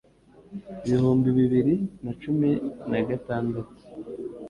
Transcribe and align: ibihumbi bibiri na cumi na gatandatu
ibihumbi 0.87 1.29
bibiri 1.39 1.75
na 2.03 2.11
cumi 2.21 2.49
na 2.89 2.99
gatandatu 3.09 3.73